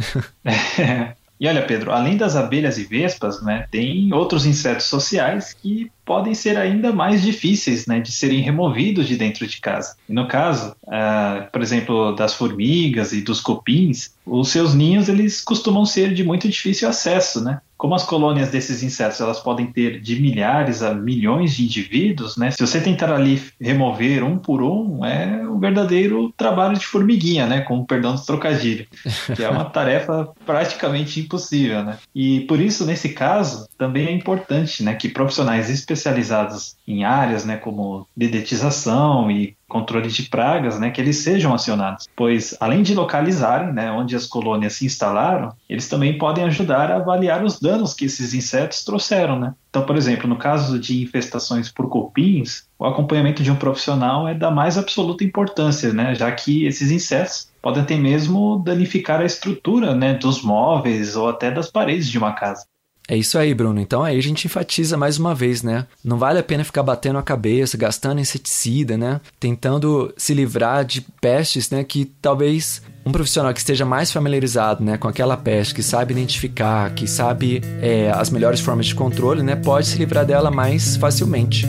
[1.42, 6.35] E olha, Pedro, além das abelhas e vespas, né, tem outros insetos sociais que podem
[6.35, 9.97] ser ainda mais difíceis né, de serem removidos de dentro de casa.
[10.09, 15.40] E no caso, uh, por exemplo, das formigas e dos cupins, os seus ninhos eles
[15.40, 17.61] costumam ser de muito difícil acesso, né?
[17.83, 22.53] Como as colônias desses insetos elas podem ter de milhares a milhões de indivíduos, né?
[22.53, 27.62] Se você tentar ali remover um por um, é um verdadeiro trabalho de formiguinha, né?
[27.62, 28.87] Com perdão do trocadilho,
[29.35, 31.99] que é uma tarefa praticamente impossível, né?
[32.14, 37.57] E por isso, nesse caso, também é importante, né, que profissionais especializados em áreas, né,
[37.57, 43.73] como dedetização e controle de pragas, né, que eles sejam acionados, pois além de localizarem,
[43.73, 48.05] né, onde as colônias se instalaram, eles também podem ajudar a avaliar os danos que
[48.05, 49.53] esses insetos trouxeram, né?
[49.68, 54.35] Então, por exemplo, no caso de infestações por cupins, o acompanhamento de um profissional é
[54.35, 59.92] da mais absoluta importância, né, já que esses insetos podem até mesmo danificar a estrutura,
[59.92, 62.64] né, dos móveis ou até das paredes de uma casa.
[63.09, 63.81] É isso aí, Bruno.
[63.81, 65.87] Então aí a gente enfatiza mais uma vez, né?
[66.05, 69.21] Não vale a pena ficar batendo a cabeça, gastando inseticida, né?
[69.41, 71.83] Tentando se livrar de pestes, né?
[71.85, 76.95] Que talvez um profissional que esteja mais familiarizado né, com aquela peste, que sabe identificar,
[76.95, 81.67] que sabe é, as melhores formas de controle, né, pode se livrar dela mais facilmente.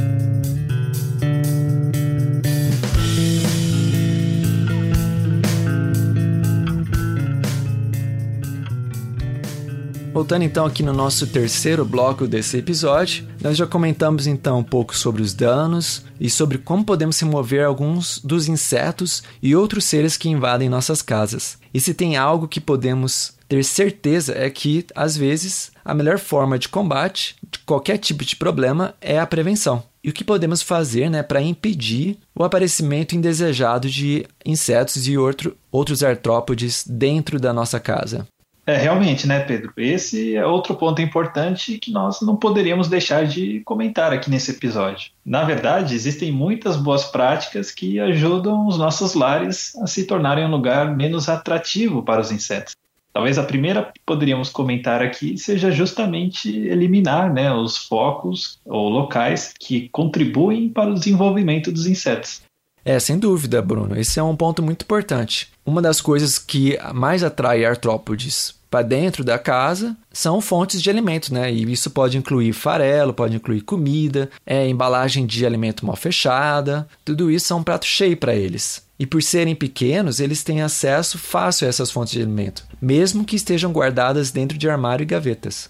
[10.14, 14.96] Voltando então aqui no nosso terceiro bloco desse episódio, nós já comentamos então um pouco
[14.96, 20.30] sobre os danos e sobre como podemos remover alguns dos insetos e outros seres que
[20.30, 21.58] invadem nossas casas.
[21.74, 26.60] E se tem algo que podemos ter certeza é que, às vezes, a melhor forma
[26.60, 29.84] de combate de qualquer tipo de problema é a prevenção.
[30.04, 35.58] E o que podemos fazer né, para impedir o aparecimento indesejado de insetos e outro,
[35.72, 38.28] outros artrópodes dentro da nossa casa?
[38.66, 39.74] É, realmente, né, Pedro?
[39.76, 45.12] Esse é outro ponto importante que nós não poderíamos deixar de comentar aqui nesse episódio.
[45.26, 50.52] Na verdade, existem muitas boas práticas que ajudam os nossos lares a se tornarem um
[50.52, 52.74] lugar menos atrativo para os insetos.
[53.12, 59.54] Talvez a primeira que poderíamos comentar aqui seja justamente eliminar né, os focos ou locais
[59.60, 62.42] que contribuem para o desenvolvimento dos insetos.
[62.86, 63.98] É, sem dúvida, Bruno.
[63.98, 65.50] Esse é um ponto muito importante.
[65.66, 71.34] Uma das coisas que mais atrai artrópodes para dentro da casa são fontes de alimento,
[71.34, 71.54] né?
[71.54, 76.88] E isso pode incluir farelo, pode incluir comida, é, embalagem de alimento mal fechada.
[77.06, 78.82] Tudo isso é um prato cheio para eles.
[79.00, 83.36] E por serem pequenos, eles têm acesso fácil a essas fontes de alimento, mesmo que
[83.36, 85.70] estejam guardadas dentro de armário e gavetas.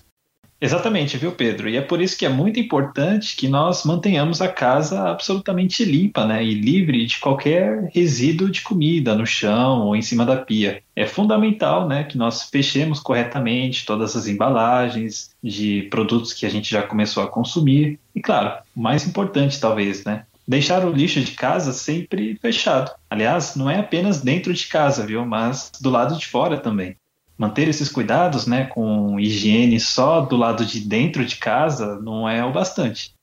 [0.63, 1.67] Exatamente, viu, Pedro?
[1.67, 6.25] E é por isso que é muito importante que nós mantenhamos a casa absolutamente limpa,
[6.25, 6.41] né?
[6.41, 10.81] E livre de qualquer resíduo de comida no chão ou em cima da pia.
[10.95, 16.71] É fundamental, né, que nós fechemos corretamente todas as embalagens de produtos que a gente
[16.71, 17.99] já começou a consumir.
[18.15, 20.23] E claro, o mais importante talvez, né?
[20.47, 22.89] Deixar o lixo de casa sempre fechado.
[23.09, 25.25] Aliás, não é apenas dentro de casa, viu?
[25.25, 26.95] Mas do lado de fora também
[27.43, 32.43] manter esses cuidados, né, com higiene só do lado de dentro de casa não é
[32.43, 33.13] o bastante.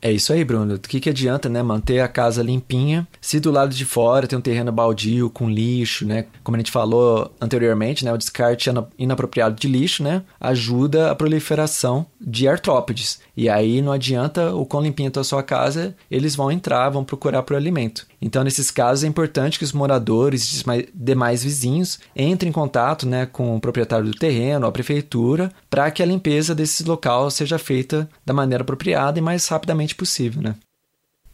[0.00, 0.74] É isso aí, Bruno.
[0.74, 4.38] O que, que adianta, né, manter a casa limpinha se do lado de fora tem
[4.38, 6.26] um terreno baldio com lixo, né?
[6.42, 12.04] Como a gente falou anteriormente, né, o descarte inapropriado de lixo, né, ajuda a proliferação
[12.20, 13.20] de artrópodes.
[13.34, 17.02] E aí não adianta o quão limpinha está a sua casa, eles vão entrar, vão
[17.02, 18.06] procurar por alimento.
[18.24, 23.26] Então, nesses casos, é importante que os moradores e demais vizinhos entrem em contato né,
[23.26, 28.08] com o proprietário do terreno, a prefeitura, para que a limpeza desse local seja feita
[28.24, 30.40] da maneira apropriada e mais rapidamente possível.
[30.40, 30.54] Né?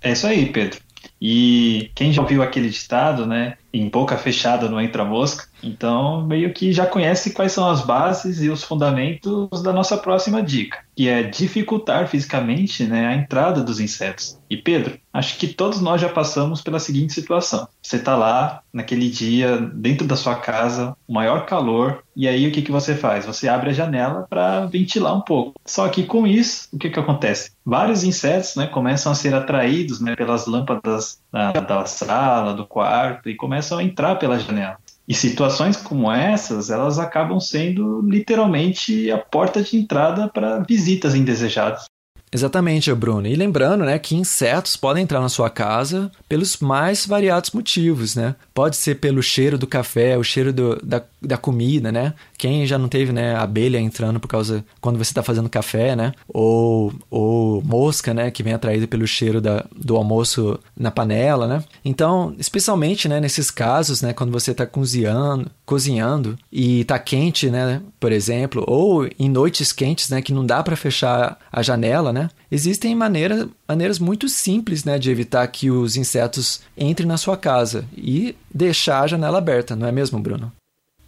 [0.03, 0.81] É isso aí, Pedro.
[1.23, 3.57] E quem já ouviu aquele ditado, né?
[3.73, 5.51] Em boca fechada não entra mosca.
[5.63, 10.43] Então, meio que já conhece quais são as bases e os fundamentos da nossa próxima
[10.43, 14.39] dica, que é dificultar fisicamente né, a entrada dos insetos.
[14.49, 19.09] E Pedro, acho que todos nós já passamos pela seguinte situação: você está lá naquele
[19.09, 23.27] dia dentro da sua casa, o maior calor, e aí o que, que você faz?
[23.27, 25.61] Você abre a janela para ventilar um pouco.
[25.65, 27.53] Só que com isso, o que, que acontece?
[27.65, 33.29] Vários insetos né, começam a ser atraídos né, pelas lâmpadas da, da sala, do quarto,
[33.29, 34.77] e começam a entrar pela janela.
[35.07, 41.85] E situações como essas, elas acabam sendo literalmente a porta de entrada para visitas indesejadas.
[42.33, 43.27] Exatamente, Bruno.
[43.27, 48.37] E lembrando, né, que insetos podem entrar na sua casa pelos mais variados motivos, né?
[48.55, 52.15] Pode ser pelo cheiro do café, o cheiro do, da, da comida, né?
[52.39, 56.13] Quem já não teve, né, abelha entrando por causa quando você está fazendo café, né?
[56.29, 61.65] Ou, ou mosca, né, que vem atraída pelo cheiro da, do almoço na panela, né?
[61.85, 67.83] Então, especialmente, né, nesses casos, né, quando você está cozinhando, cozinhando e está quente, né,
[67.99, 72.20] por exemplo, ou em noites quentes, né, que não dá para fechar a janela, né?
[72.21, 72.31] Né?
[72.51, 77.85] Existem maneira, maneiras muito simples né, de evitar que os insetos entrem na sua casa
[77.97, 80.53] e deixar a janela aberta, não é mesmo, Bruno?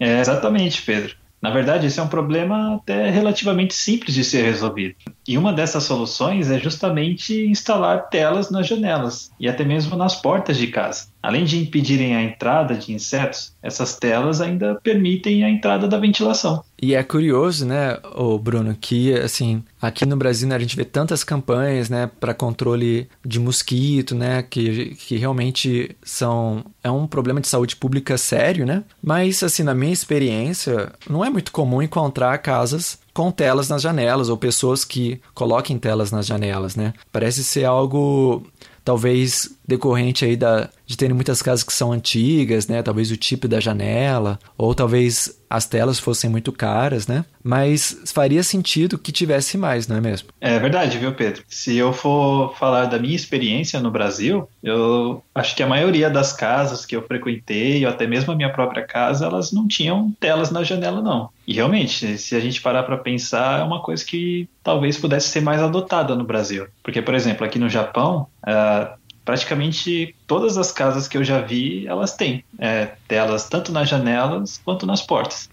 [0.01, 1.15] É, exatamente, Pedro.
[1.41, 4.95] Na verdade, esse é um problema até relativamente simples de ser resolvido.
[5.27, 10.57] E uma dessas soluções é justamente instalar telas nas janelas e até mesmo nas portas
[10.57, 11.09] de casa.
[11.23, 16.65] Além de impedirem a entrada de insetos, essas telas ainda permitem a entrada da ventilação.
[16.81, 20.85] E é curioso, né, o Bruno, que assim, aqui no Brasil né, a gente vê
[20.85, 27.41] tantas campanhas, né, para controle de mosquito, né, que, que realmente são é um problema
[27.41, 28.83] de saúde pública sério, né?
[29.01, 34.29] Mas assim, na minha experiência, não é muito comum encontrar casas com telas nas janelas
[34.29, 36.95] ou pessoas que coloquem telas nas janelas, né?
[37.13, 38.45] Parece ser algo
[38.85, 42.83] talvez decorrente aí da, de terem muitas casas que são antigas, né?
[42.83, 47.25] Talvez o tipo da janela, ou talvez as telas fossem muito caras, né?
[47.43, 50.29] Mas faria sentido que tivesse mais, não é mesmo?
[50.41, 51.43] É verdade, viu, Pedro?
[51.47, 56.33] Se eu for falar da minha experiência no Brasil, eu acho que a maioria das
[56.33, 60.51] casas que eu frequentei, ou até mesmo a minha própria casa, elas não tinham telas
[60.51, 61.29] na janela, não.
[61.47, 65.43] E realmente, se a gente parar para pensar, é uma coisa que talvez pudesse ser
[65.43, 66.67] mais adotada no Brasil.
[66.83, 71.87] Porque, por exemplo, aqui no Japão, uh, praticamente todas as casas que eu já vi,
[71.87, 75.49] elas têm é, telas tanto nas janelas quanto nas portas.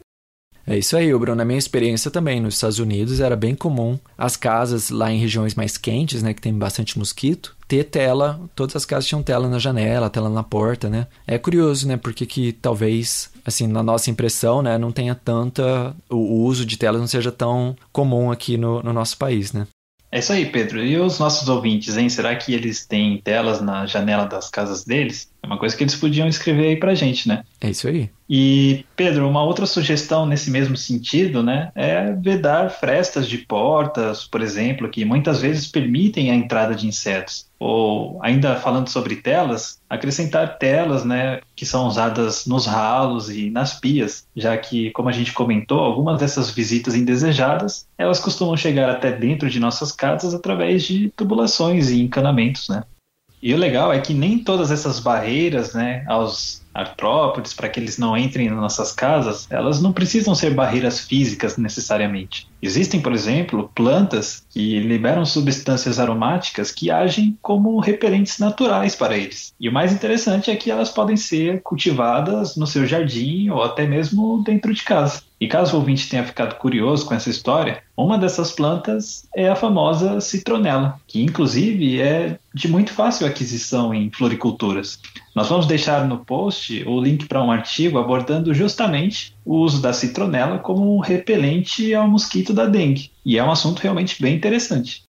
[0.69, 1.35] É isso aí, Bruno.
[1.35, 5.55] Na minha experiência também, nos Estados Unidos era bem comum as casas lá em regiões
[5.55, 9.57] mais quentes, né, que tem bastante mosquito, ter tela, todas as casas tinham tela na
[9.57, 11.07] janela, tela na porta, né?
[11.25, 16.43] É curioso, né, porque que talvez, assim, na nossa impressão, né, não tenha tanta, o
[16.43, 19.65] uso de telas não seja tão comum aqui no, no nosso país, né?
[20.11, 20.83] É isso aí, Pedro.
[20.83, 22.09] E os nossos ouvintes, hein?
[22.09, 25.31] Será que eles têm telas na janela das casas deles?
[25.41, 27.43] É uma coisa que eles podiam escrever aí pra gente, né?
[27.61, 28.09] É isso aí.
[28.29, 34.41] E, Pedro, uma outra sugestão nesse mesmo sentido, né, é vedar frestas de portas, por
[34.41, 37.47] exemplo, que muitas vezes permitem a entrada de insetos.
[37.57, 43.79] Ou, ainda falando sobre telas, acrescentar telas, né, que são usadas nos ralos e nas
[43.79, 49.11] pias, já que, como a gente comentou, algumas dessas visitas indesejadas, elas costumam chegar até
[49.11, 52.83] dentro de nossas casas através de tubulações e encanamentos, né?
[53.41, 57.97] E o legal é que nem todas essas barreiras, né, aos artrópodes, para que eles
[57.97, 62.47] não entrem nas nossas casas, elas não precisam ser barreiras físicas necessariamente.
[62.61, 69.53] Existem, por exemplo, plantas que liberam substâncias aromáticas que agem como repelentes naturais para eles.
[69.59, 73.87] E o mais interessante é que elas podem ser cultivadas no seu jardim ou até
[73.87, 75.23] mesmo dentro de casa.
[75.39, 79.55] E caso o ouvinte tenha ficado curioso com essa história, uma dessas plantas é a
[79.55, 84.99] famosa citronela, que inclusive é de muito fácil aquisição em floriculturas.
[85.35, 89.93] Nós vamos deixar no post o link para um artigo abordando justamente o uso da
[89.93, 93.11] citronela como um repelente ao mosquito da dengue.
[93.25, 95.08] E é um assunto realmente bem interessante.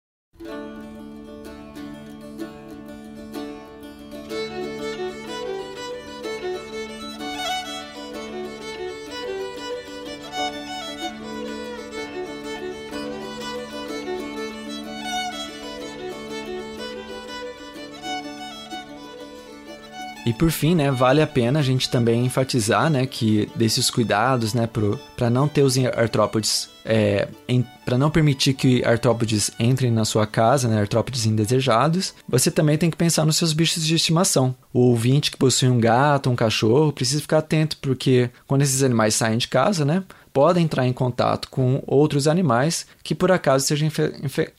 [20.40, 24.70] Por fim, né, vale a pena a gente também enfatizar, né, que desses cuidados, né,
[25.18, 27.28] para não ter os artrópodes, é,
[27.86, 32.90] para não permitir que artrópodes entrem na sua casa, né, artrópodes indesejados, você também tem
[32.90, 34.56] que pensar nos seus bichos de estimação.
[34.74, 39.16] O ouvinte que possui um gato, um cachorro, precisa ficar atento porque quando esses animais
[39.16, 40.04] saem de casa, né,
[40.40, 43.90] podem entrar em contato com outros animais que por acaso sejam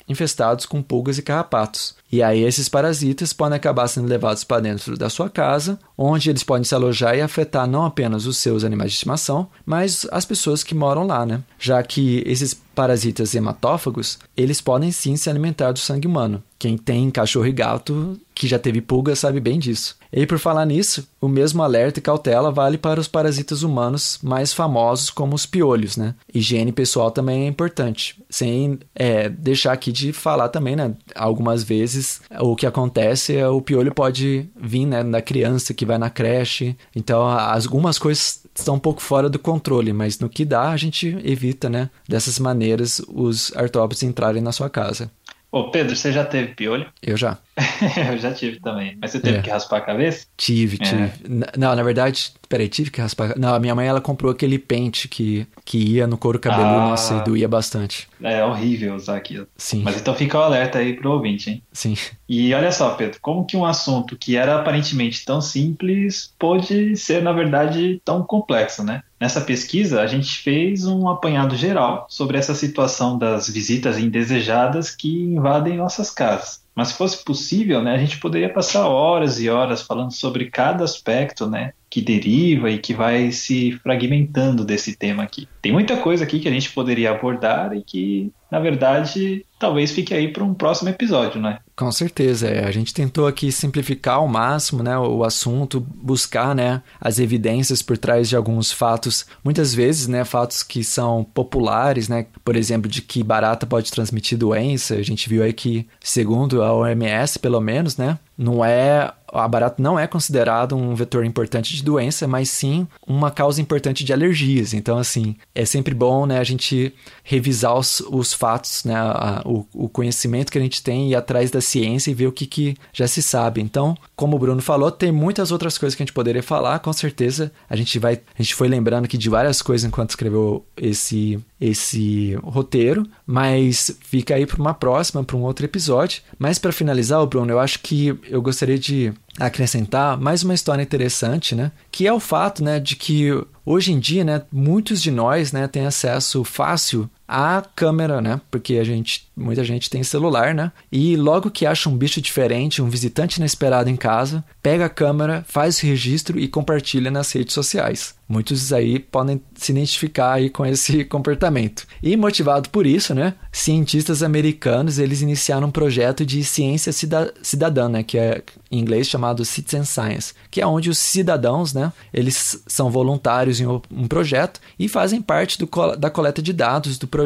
[0.06, 1.94] infestados com pulgas e carrapatos.
[2.12, 6.42] E aí esses parasitas podem acabar sendo levados para dentro da sua casa, onde eles
[6.42, 10.62] podem se alojar e afetar não apenas os seus animais de estimação, mas as pessoas
[10.62, 11.40] que moram lá, né?
[11.58, 16.42] Já que esses parasitas hematófagos, eles podem sim se alimentar do sangue humano.
[16.60, 19.96] Quem tem cachorro e gato que já teve pulga sabe bem disso.
[20.12, 24.52] E por falar nisso, o mesmo alerta e cautela vale para os parasitas humanos mais
[24.52, 26.14] famosos como os piolhos, né?
[26.34, 28.22] Higiene pessoal também é importante.
[28.28, 30.94] Sem é, deixar aqui de falar também, né?
[31.14, 35.96] Algumas vezes o que acontece é o piolho pode vir né, da criança que vai
[35.96, 36.76] na creche.
[36.94, 41.16] Então algumas coisas estão um pouco fora do controle, mas no que dá a gente
[41.24, 41.88] evita, né?
[42.08, 45.10] Dessas maneiras os artrópodes entrarem na sua casa.
[45.50, 46.92] Ô, Pedro, você já teve piolho?
[47.02, 47.38] Eu já.
[48.12, 48.96] eu já tive também.
[49.00, 49.42] Mas você teve É.
[49.42, 50.26] que raspar a cabeça?
[50.36, 50.84] Tive, É.
[50.84, 51.12] tive.
[51.56, 53.38] Não, na verdade, peraí, tive que raspar.
[53.38, 56.88] Não, a minha mãe ela comprou aquele pente que, que ia no couro cabeludo, Ah.
[56.90, 58.08] nossa, e doía bastante.
[58.22, 59.46] É horrível usar aquilo.
[59.56, 61.62] Sim, Mas então fica o alerta aí pro ouvinte, hein?
[61.72, 61.94] sim.
[62.28, 67.22] E olha só, Pedro, como que um assunto que era aparentemente tão simples pôde ser,
[67.22, 69.02] na verdade, tão complexo, né?
[69.20, 75.08] Nessa pesquisa, a gente fez um apanhado geral sobre essa situação das visitas indesejadas que
[75.24, 76.59] invadem nossas casas.
[76.74, 80.84] Mas se fosse possível, né, a gente poderia passar horas e horas falando sobre cada
[80.84, 85.48] aspecto, né, que deriva e que vai se fragmentando desse tema aqui.
[85.60, 90.14] Tem muita coisa aqui que a gente poderia abordar e que, na verdade, talvez fique
[90.14, 91.58] aí para um próximo episódio, né?
[91.76, 92.64] Com certeza, é.
[92.64, 97.98] A gente tentou aqui simplificar ao máximo, né, o assunto, buscar, né, as evidências por
[97.98, 103.02] trás de alguns fatos, muitas vezes, né, fatos que são populares, né, por exemplo, de
[103.02, 104.94] que barata pode transmitir doença.
[104.94, 109.82] A gente viu aí que, segundo a OMS, pelo menos, né, não é a barata
[109.82, 114.74] não é considerado um vetor importante de doença, mas sim uma causa importante de alergias.
[114.74, 119.66] Então, assim, é sempre bom, né, a gente revisar os, os fatos, né, a- o,
[119.74, 122.46] o conhecimento que a gente tem e ir atrás da ciência e ver o que,
[122.46, 123.60] que já se sabe.
[123.60, 126.92] Então, como o Bruno falou, tem muitas outras coisas que a gente poderia falar, com
[126.92, 127.52] certeza.
[127.68, 132.34] A gente vai, a gente foi lembrando aqui de várias coisas enquanto escreveu esse esse
[132.42, 136.22] roteiro, mas fica aí para uma próxima, para um outro episódio.
[136.38, 141.54] Mas para finalizar, Bruno, eu acho que eu gostaria de acrescentar mais uma história interessante,
[141.54, 141.70] né?
[141.90, 143.28] Que é o fato, né, de que
[143.64, 148.40] hoje em dia, né, muitos de nós, né, têm acesso fácil à câmera, né?
[148.50, 150.72] Porque a gente, muita gente tem celular, né?
[150.90, 155.44] E logo que acha um bicho diferente, um visitante inesperado em casa, pega a câmera,
[155.46, 158.18] faz o registro e compartilha nas redes sociais.
[158.28, 161.86] Muitos aí podem se identificar aí com esse comportamento.
[162.02, 167.88] E motivado por isso, né, cientistas americanos eles iniciaram um projeto de ciência cida- cidadã,
[167.88, 172.62] né, que é em inglês chamado Citizen Science, que é onde os cidadãos, né, eles
[172.68, 177.19] são voluntários em um projeto e fazem parte do da coleta de dados do projeto,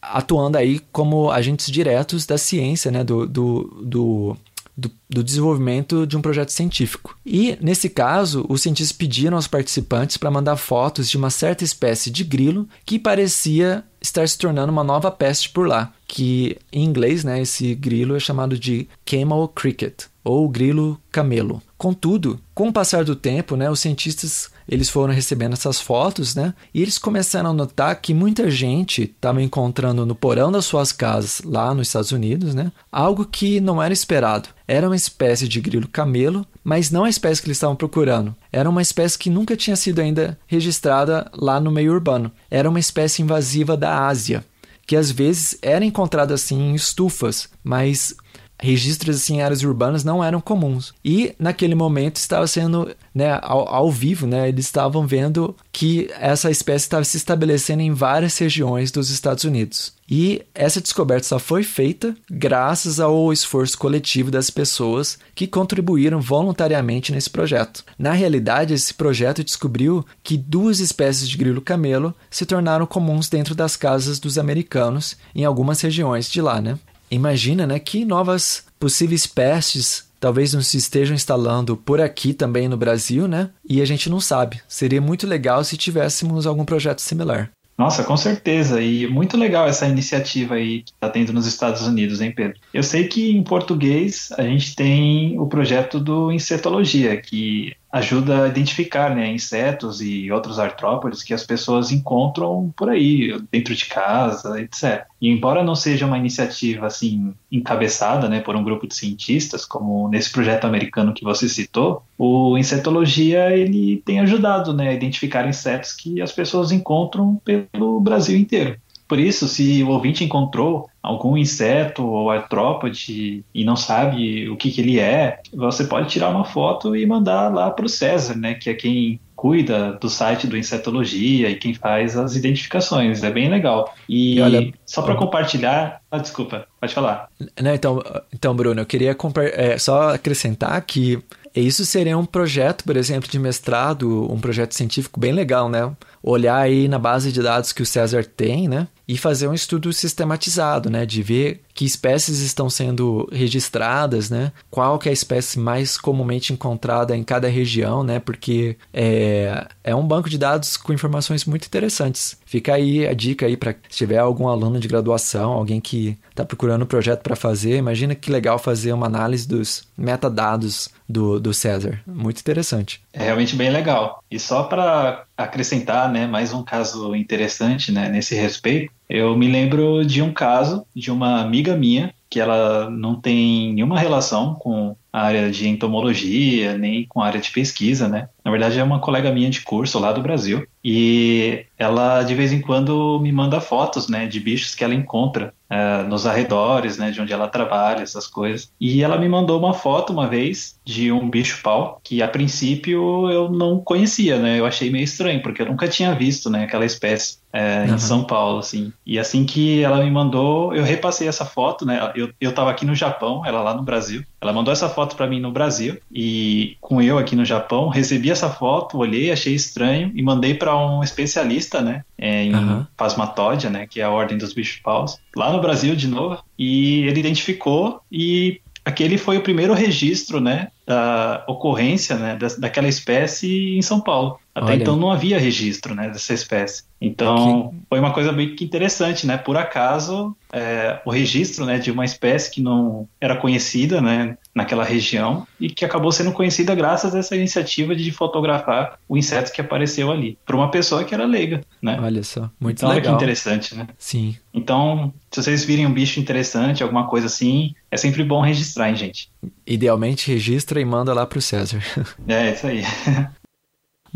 [0.00, 4.36] atuando aí como agentes diretos da ciência, né, do, do, do
[4.76, 7.16] do, do desenvolvimento de um projeto científico.
[7.24, 12.10] E, nesse caso, os cientistas pediram aos participantes para mandar fotos de uma certa espécie
[12.10, 17.24] de grilo que parecia estar se tornando uma nova peste por lá, que em inglês,
[17.24, 20.04] né, esse grilo é chamado de camel cricket.
[20.22, 21.62] ou grilo camelo.
[21.78, 26.54] Contudo, com o passar do tempo, né, os cientistas eles foram recebendo essas fotos, né,
[26.72, 31.40] e eles começaram a notar que muita gente estava encontrando no porão das suas casas
[31.44, 34.48] lá nos Estados Unidos, né, algo que não era esperado.
[34.68, 38.34] Era uma espécie de grilo camelo, mas não a espécie que eles estavam procurando.
[38.52, 42.32] Era uma espécie que nunca tinha sido ainda registrada lá no meio urbano.
[42.50, 44.44] Era uma espécie invasiva da Ásia
[44.86, 48.14] que às vezes era encontrada assim em estufas, mas
[48.58, 50.94] registros assim, em áreas urbanas não eram comuns.
[51.04, 56.50] E naquele momento estava sendo, né, ao, ao, vivo, né, eles estavam vendo que essa
[56.50, 59.94] espécie estava se estabelecendo em várias regiões dos Estados Unidos.
[60.08, 67.10] E essa descoberta só foi feita graças ao esforço coletivo das pessoas que contribuíram voluntariamente
[67.12, 67.84] nesse projeto.
[67.98, 73.54] Na realidade, esse projeto descobriu que duas espécies de grilo camelo se tornaram comuns dentro
[73.54, 76.78] das casas dos americanos em algumas regiões de lá, né?
[77.10, 82.76] Imagina, né, que novas possíveis espécies talvez não se estejam instalando por aqui também no
[82.76, 83.50] Brasil, né?
[83.68, 84.60] E a gente não sabe.
[84.66, 87.50] Seria muito legal se tivéssemos algum projeto similar.
[87.78, 88.80] Nossa, com certeza.
[88.80, 92.58] E muito legal essa iniciativa aí que está tendo nos Estados Unidos, hein, Pedro?
[92.72, 98.48] Eu sei que em português a gente tem o projeto do Insetologia, que ajuda a
[98.48, 104.60] identificar né, insetos e outros artrópodes que as pessoas encontram por aí, dentro de casa,
[104.60, 105.04] etc.
[105.20, 110.08] E embora não seja uma iniciativa assim encabeçada né, por um grupo de cientistas, como
[110.08, 115.92] nesse projeto americano que você citou, o Insetologia ele tem ajudado né, a identificar insetos
[115.92, 118.78] que as pessoas encontram pelo Brasil inteiro.
[119.08, 124.70] Por isso, se o ouvinte encontrou algum inseto ou artrópode e não sabe o que,
[124.70, 128.54] que ele é, você pode tirar uma foto e mandar lá para o César, né,
[128.54, 133.22] que é quem cuida do site do Insetologia e quem faz as identificações.
[133.22, 133.94] É bem legal.
[134.08, 136.00] E, e olha, só para compartilhar.
[136.10, 137.28] Ah, desculpa, pode falar.
[137.60, 138.02] Não, então,
[138.34, 139.14] então, Bruno, eu queria
[139.52, 141.22] é, só acrescentar que
[141.54, 145.90] isso seria um projeto, por exemplo, de mestrado, um projeto científico bem legal, né?
[146.28, 148.88] Olhar aí na base de dados que o César tem, né?
[149.08, 154.98] E fazer um estudo sistematizado, né, de ver que espécies estão sendo registradas, né, qual
[154.98, 160.06] que é a espécie mais comumente encontrada em cada região, né, porque é, é um
[160.06, 162.36] banco de dados com informações muito interessantes.
[162.44, 166.44] Fica aí a dica aí para se tiver algum aluno de graduação, alguém que está
[166.44, 171.54] procurando um projeto para fazer, imagina que legal fazer uma análise dos metadados do, do
[171.54, 172.00] César.
[172.06, 173.00] Muito interessante.
[173.12, 174.22] É realmente bem legal.
[174.30, 180.04] E só para acrescentar, né, mais um caso interessante, né, nesse respeito, eu me lembro
[180.04, 185.22] de um caso de uma amiga minha que ela não tem nenhuma relação com a
[185.22, 188.28] área de entomologia, nem com a área de pesquisa, né?
[188.44, 190.66] Na verdade, é uma colega minha de curso lá do Brasil.
[190.88, 195.52] E ela, de vez em quando, me manda fotos, né, de bichos que ela encontra
[195.68, 198.70] é, nos arredores, né, de onde ela trabalha, essas coisas.
[198.80, 203.50] E ela me mandou uma foto uma vez de um bicho-pau que, a princípio, eu
[203.50, 204.60] não conhecia, né?
[204.60, 207.94] Eu achei meio estranho, porque eu nunca tinha visto, né, aquela espécie é, uhum.
[207.94, 208.92] em São Paulo, assim.
[209.04, 212.12] E assim que ela me mandou, eu repassei essa foto, né?
[212.14, 214.22] Eu, eu tava aqui no Japão, ela lá no Brasil.
[214.40, 218.30] Ela mandou essa foto para mim no Brasil e com eu aqui no Japão, recebi
[218.30, 222.86] essa foto, olhei, achei estranho e mandei para um especialista, né, é, em uhum.
[222.96, 227.20] Pasmatódia, né, que é a ordem dos bichos-paus, lá no Brasil de novo, e ele
[227.20, 233.82] identificou e aquele foi o primeiro registro, né, da ocorrência, né, da, daquela espécie em
[233.82, 234.38] São Paulo.
[234.56, 234.80] Até Olha.
[234.80, 236.84] então não havia registro, né, dessa espécie.
[236.98, 237.76] Então que...
[237.90, 239.36] foi uma coisa bem interessante, né?
[239.36, 244.82] Por acaso é, o registro, né, de uma espécie que não era conhecida, né, naquela
[244.82, 249.60] região e que acabou sendo conhecida graças a essa iniciativa de fotografar o inseto que
[249.60, 251.98] apareceu ali, por uma pessoa que era leiga, né?
[252.00, 252.94] Olha só, muito então, legal.
[252.94, 253.86] Olha que interessante, né?
[253.98, 254.36] Sim.
[254.54, 258.96] Então, se vocês virem um bicho interessante, alguma coisa assim, é sempre bom registrar, hein,
[258.96, 259.28] gente?
[259.66, 261.82] Idealmente registra e manda lá pro César.
[262.26, 262.82] É, isso aí.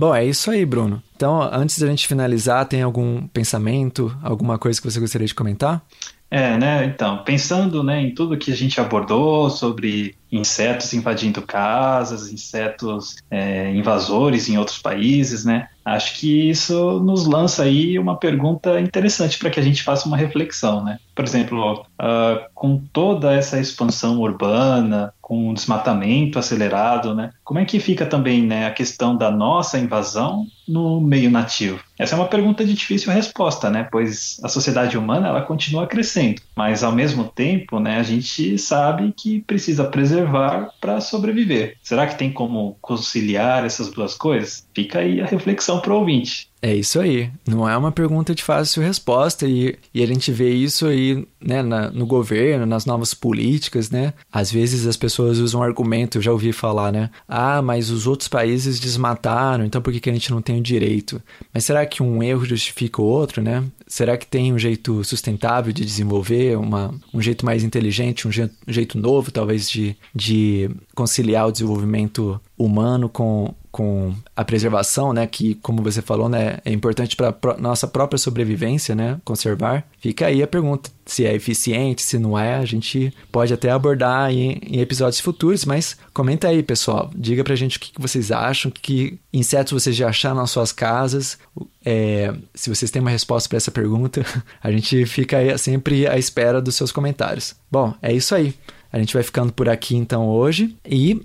[0.01, 1.03] Bom, é isso aí, Bruno.
[1.15, 5.85] Então, antes da gente finalizar, tem algum pensamento, alguma coisa que você gostaria de comentar?
[6.31, 6.87] É, né?
[6.87, 13.71] Então, pensando né, em tudo que a gente abordou sobre insetos invadindo casas, insetos é,
[13.75, 15.69] invasores em outros países, né?
[15.85, 20.17] Acho que isso nos lança aí uma pergunta interessante para que a gente faça uma
[20.17, 20.99] reflexão, né?
[21.15, 27.31] Por exemplo, uh, com toda essa expansão urbana, com o desmatamento acelerado, né?
[27.45, 31.81] Como é que fica também né, a questão da nossa invasão no meio nativo?
[31.97, 33.87] Essa é uma pergunta de difícil resposta, né?
[33.93, 39.15] Pois a sociedade humana ela continua crescendo, mas ao mesmo tempo, né, a gente sabe
[39.17, 39.85] que precisa
[40.21, 41.77] preservar para sobreviver.
[41.83, 44.69] Será que tem como conciliar essas duas coisas?
[44.75, 46.50] Fica aí a reflexão para o ouvinte.
[46.63, 47.31] É isso aí.
[47.47, 51.63] Não é uma pergunta de fácil resposta e, e a gente vê isso aí né,
[51.63, 54.13] na, no governo, nas novas políticas, né?
[54.31, 57.11] Às vezes as pessoas usam um argumento, eu já ouvi falar, né?
[57.27, 60.63] Ah, mas os outros países desmataram, então por que, que a gente não tem o
[60.63, 61.23] direito?
[61.53, 63.65] Mas será que um erro justifica o outro, né?
[63.87, 68.55] Será que tem um jeito sustentável de desenvolver, uma, um jeito mais inteligente, um jeito,
[68.69, 75.27] um jeito novo, talvez, de, de conciliar o desenvolvimento humano com, com a preservação, né,
[75.27, 79.87] que como você falou, né, é importante para nossa própria sobrevivência, né, conservar.
[80.01, 84.31] Fica aí a pergunta se é eficiente, se não é, a gente pode até abordar
[84.31, 88.71] em, em episódios futuros, mas comenta aí, pessoal, diga pra gente o que, vocês acham,
[88.71, 91.39] que insetos vocês já acharam nas suas casas,
[91.85, 94.25] é, se vocês têm uma resposta para essa pergunta,
[94.63, 97.55] a gente fica aí sempre à espera dos seus comentários.
[97.71, 98.55] Bom, é isso aí.
[98.93, 101.25] A gente vai ficando por aqui então hoje e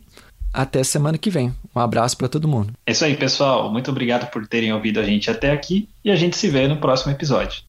[0.56, 1.54] até semana que vem.
[1.76, 2.74] Um abraço para todo mundo.
[2.86, 3.72] É isso aí, pessoal.
[3.72, 6.78] Muito obrigado por terem ouvido a gente até aqui e a gente se vê no
[6.78, 7.64] próximo episódio.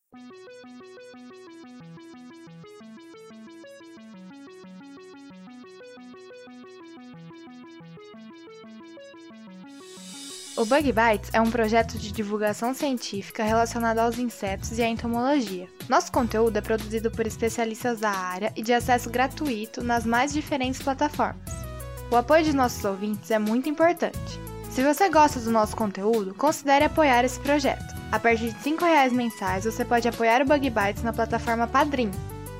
[10.56, 15.68] O Bug Bites é um projeto de divulgação científica relacionado aos insetos e à entomologia.
[15.86, 20.80] Nosso conteúdo é produzido por especialistas da área e de acesso gratuito nas mais diferentes
[20.80, 21.65] plataformas.
[22.10, 24.40] O apoio de nossos ouvintes é muito importante.
[24.70, 27.94] Se você gosta do nosso conteúdo, considere apoiar esse projeto.
[28.12, 32.10] A partir de R$ reais mensais, você pode apoiar o Bug Bites na plataforma Padrim.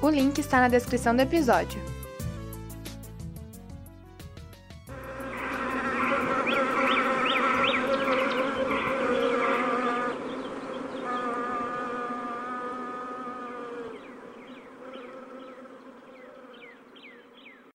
[0.02, 1.80] O link está na descrição do episódio.